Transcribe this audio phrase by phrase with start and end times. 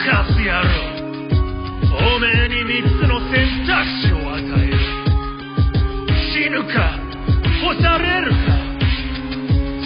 [0.00, 0.64] カス野郎
[1.92, 4.74] おめえに3つの選択肢を与える。
[6.32, 6.96] 死ぬか
[7.60, 8.36] 干されるか。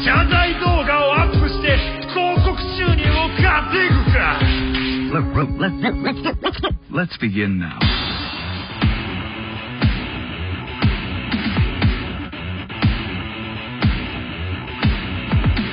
[0.05, 1.67] 謝罪動画をアップして
[2.15, 4.39] 広告収入を稼ぐか。
[6.93, 7.77] Let's begin now.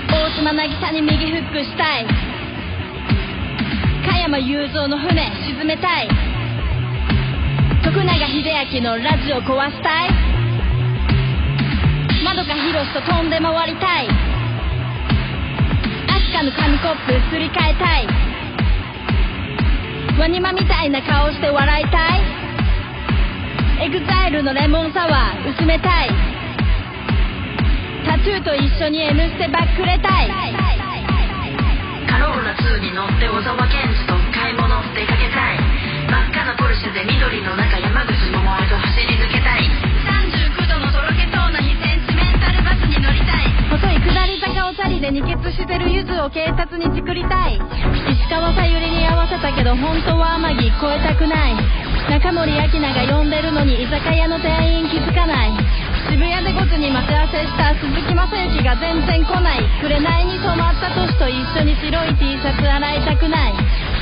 [0.10, 0.52] Old 島
[0.92, 2.30] に右フックしたい。
[4.32, 6.08] 加山雄三の船沈めたい。
[7.84, 10.09] 徳永英明のラジオ壊したい。
[12.23, 14.07] まどかひろしと飛んで回りたい。
[14.08, 18.07] ASKA の紙コップすり替えたい。
[20.17, 22.21] ワニマみたいな顔して笑いたい。
[23.84, 26.09] エグザイルのレモンサワー薄めたい。
[28.05, 30.32] タトゥーと一緒に N ステバックれたい。
[32.07, 34.10] カローラ2に乗って小沢健二
[45.02, 47.57] で二血してるゆずを警察にチクりたい。
[47.57, 51.57] 石川さゆりに合わせたけど本当は天城超えたくない。
[52.05, 55.57] 中森明菜が呼んでるのに居酒屋の店員気づかない。
[56.05, 59.66] 渋谷でゴツに待ち合わせした鈴木雅之が全然来ない。
[59.82, 63.54] 紅に染まった年と一緒に白い T シャツ洗いたくない。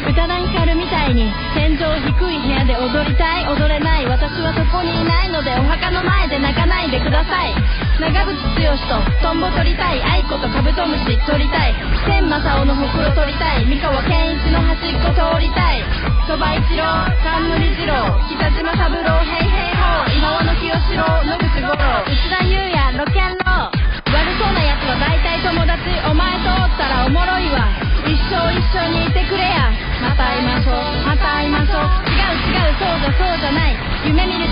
[0.03, 3.47] 宇多田ヒカルみたいに天井低い部屋で踊りたい。
[3.47, 4.05] 踊れない。
[4.05, 7.55] 私はそこにいないのでお墓の前で泣かないでください。
[7.99, 11.75] 長渕剛とトンボ取りたい愛子とカブトムシ取りたい。
[12.07, 13.67] 天正雄のほくろ取りたい。
[13.67, 15.83] 三河健一の端っこ通りたい。
[16.23, 16.87] 鳥羽一郎
[17.19, 20.15] 冠二郎北島三郎ヘイヘイホー。
[20.15, 21.75] 今和の清志郎野口五郎。
[22.07, 25.91] 内田裕也ロケンロー悪そうなやつは大体友達。
[26.07, 27.67] お前とおったらおもろいわ。
[28.07, 29.75] 一生一緒にいてくれや。
[29.99, 31.03] また会いましょう。
[31.03, 31.83] また会いましょう。
[32.15, 32.79] 違う違う。
[32.79, 33.75] そうじゃそうじゃない。
[34.07, 34.47] 夢見る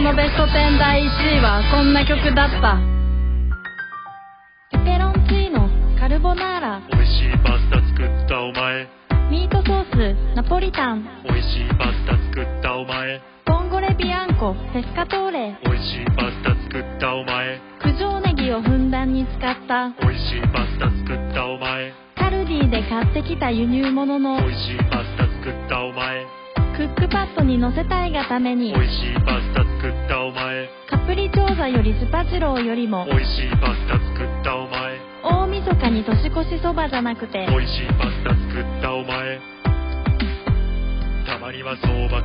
[0.00, 2.80] 心のベスト10第1位はこんな曲だった。
[4.72, 5.68] ペペロンチーノ
[6.00, 6.80] カルボナーラ。
[6.88, 8.88] 美味しいパスタ作ったお前。
[9.30, 11.04] ミートソースナポリタン。
[11.24, 13.20] 美味しいパスタ作ったお前。
[13.44, 15.58] ボンゴレビアンコペスカトーレ。
[15.64, 17.60] 美味しいパスタ作ったお前。
[17.84, 19.92] 九条ネギをふんだんに使った。
[20.00, 21.92] 美味しいパスタ作ったお前。
[22.16, 24.40] カルディで買ってきた輸入物の。
[24.40, 26.39] 美味しいパスタ作ったお前
[26.80, 30.70] クックパッドに乗せたいがために美味しいパスタ作ったお前。
[30.88, 34.96] カプリチョーザよりスパチローよりも美味しいパスタ作ったお前。
[35.22, 39.40] 大晦日に年越しそばじゃなくて美味しいパスタ作ったお前。
[41.26, 42.22] たまには相場